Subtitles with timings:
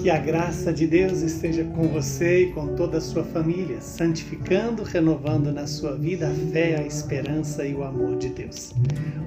[0.00, 4.84] Que a graça de Deus esteja com você e com toda a sua família, santificando,
[4.84, 8.72] renovando na sua vida a fé, a esperança e o amor de Deus.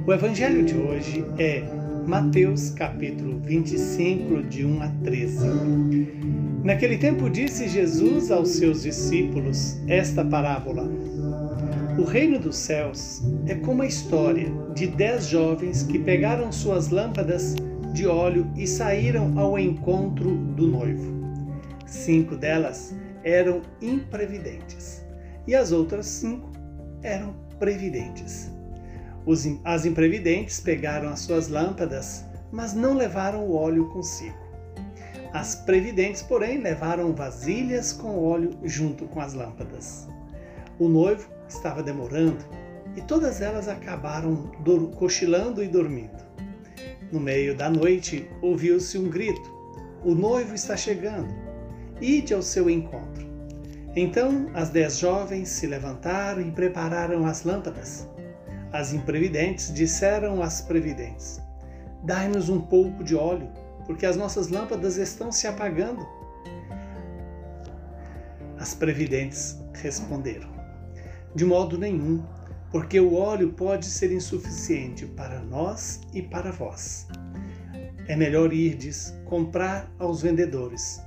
[0.08, 1.62] O evangelho de hoje é
[2.08, 5.48] Mateus capítulo 25, de 1 a 13.
[6.64, 10.90] Naquele tempo disse Jesus aos seus discípulos esta parábola:
[11.98, 17.56] O reino dos céus é como a história de dez jovens que pegaram suas lâmpadas
[17.92, 21.22] de óleo e saíram ao encontro do noivo.
[21.86, 25.06] Cinco delas eram imprevidentes
[25.48, 26.50] e as outras cinco
[27.04, 28.52] eram previdentes.
[29.64, 34.38] As imprevidentes pegaram as suas lâmpadas, mas não levaram o óleo consigo.
[35.34, 40.08] As previdentes, porém, levaram vasilhas com óleo junto com as lâmpadas.
[40.80, 42.44] O noivo estava demorando
[42.96, 44.52] e todas elas acabaram
[44.98, 46.31] cochilando e dormindo.
[47.12, 49.54] No meio da noite, ouviu-se um grito:
[50.04, 51.34] O noivo está chegando.
[52.00, 53.30] Ide ao seu encontro.
[53.96, 58.08] Então as dez jovens se levantaram e prepararam as lâmpadas.
[58.72, 61.42] As imprevidentes disseram às previdentes:
[62.04, 63.50] Dai-nos um pouco de óleo,
[63.86, 66.08] porque as nossas lâmpadas estão se apagando.
[68.58, 70.50] As previdentes responderam:
[71.36, 72.24] De modo nenhum
[72.72, 77.08] porque o óleo pode ser insuficiente para nós e para vós.
[78.08, 81.02] É melhor irdes comprar aos vendedores.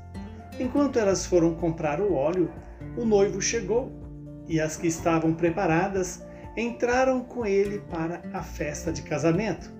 [0.60, 2.50] Enquanto elas foram comprar o óleo,
[2.96, 3.92] o noivo chegou,
[4.46, 6.22] e as que estavam preparadas
[6.56, 9.72] entraram com ele para a festa de casamento.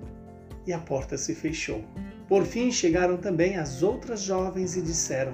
[0.67, 1.85] E a porta se fechou.
[2.27, 5.33] Por fim chegaram também as outras jovens e disseram: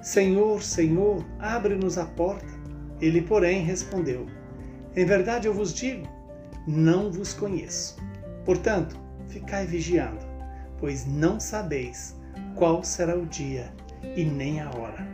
[0.00, 2.48] Senhor, Senhor, abre-nos a porta.
[3.00, 4.26] Ele, porém, respondeu:
[4.96, 6.08] em verdade eu vos digo,
[6.66, 7.96] não vos conheço.
[8.44, 8.96] Portanto,
[9.28, 10.24] ficai vigiando,
[10.78, 12.16] pois não sabeis
[12.54, 13.72] qual será o dia
[14.16, 15.06] e nem a hora.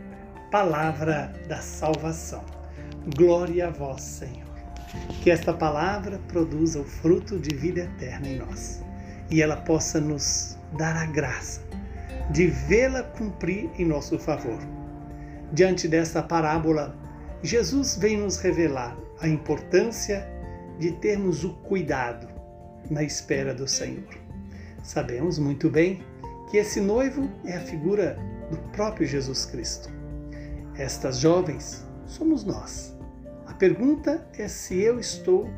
[0.49, 2.43] Palavra da salvação.
[3.17, 4.47] Glória a vós, Senhor.
[5.21, 8.81] Que esta palavra produza o fruto de vida eterna em nós
[9.29, 11.61] e ela possa nos dar a graça
[12.29, 14.59] de vê-la cumprir em nosso favor.
[15.51, 16.95] Diante desta parábola,
[17.41, 20.27] Jesus vem nos revelar a importância
[20.77, 22.27] de termos o cuidado
[22.89, 24.13] na espera do Senhor.
[24.83, 26.03] Sabemos muito bem
[26.51, 28.17] que esse noivo é a figura
[28.51, 29.89] do próprio Jesus Cristo.
[30.75, 32.97] Estas jovens somos nós.
[33.47, 35.49] A pergunta é se eu estou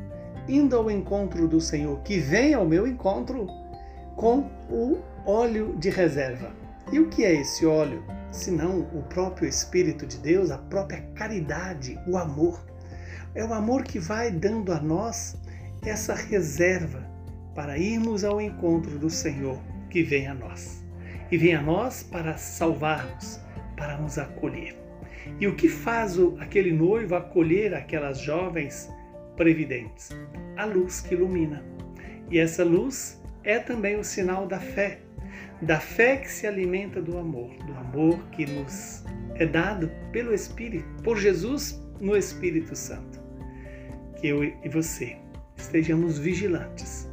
[0.46, 3.48] indo ao encontro do Senhor, que vem ao meu encontro
[4.14, 6.52] com o óleo de reserva.
[6.92, 8.04] E o que é esse óleo?
[8.30, 12.64] Senão o próprio Espírito de Deus, a própria caridade, o amor.
[13.36, 15.36] É o amor que vai dando a nós
[15.84, 17.06] essa reserva
[17.54, 19.60] para irmos ao encontro do Senhor
[19.90, 20.82] que vem a nós.
[21.30, 23.38] E vem a nós para salvar-nos,
[23.76, 24.74] para nos acolher.
[25.38, 28.90] E o que faz aquele noivo acolher aquelas jovens
[29.36, 30.16] previdentes?
[30.56, 31.62] A luz que ilumina.
[32.30, 35.00] E essa luz é também o sinal da fé,
[35.60, 39.04] da fé que se alimenta do amor, do amor que nos
[39.34, 43.25] é dado pelo Espírito, por Jesus no Espírito Santo
[44.16, 45.16] que eu e você
[45.56, 47.08] estejamos vigilantes,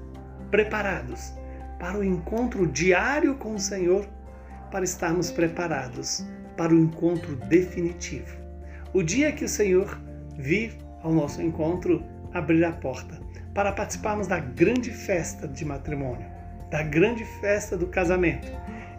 [0.49, 1.33] preparados
[1.79, 4.07] para o encontro diário com o Senhor,
[4.71, 6.25] para estarmos preparados
[6.57, 8.37] para o encontro definitivo.
[8.93, 9.99] O dia que o Senhor
[10.37, 12.03] vir ao nosso encontro,
[12.33, 13.19] abrir a porta
[13.53, 16.25] para participarmos da grande festa de matrimônio,
[16.71, 18.47] da grande festa do casamento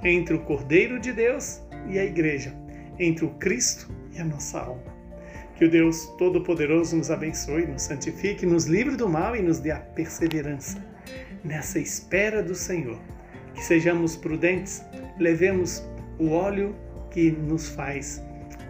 [0.02, 2.54] entre o Cordeiro de Deus e a Igreja,
[2.98, 4.93] entre o Cristo e a nossa alma.
[5.56, 9.70] Que o Deus Todo-Poderoso nos abençoe, nos santifique, nos livre do mal e nos dê
[9.70, 10.84] a perseverança
[11.44, 12.98] nessa espera do Senhor.
[13.54, 14.82] Que sejamos prudentes,
[15.18, 15.82] levemos
[16.18, 16.74] o óleo
[17.10, 18.20] que nos faz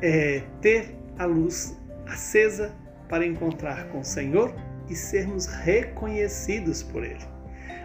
[0.02, 1.74] é, ter a luz
[2.06, 2.74] acesa
[3.08, 4.54] para encontrar com o Senhor
[4.88, 7.24] e sermos reconhecidos por Ele.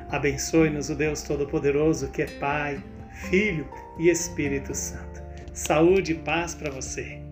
[0.09, 2.84] Abençoe-nos o Deus Todo-Poderoso, que é Pai,
[3.29, 5.22] Filho e Espírito Santo.
[5.53, 7.28] Saúde e paz para você.